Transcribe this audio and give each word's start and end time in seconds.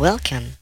Welcome. 0.00 0.56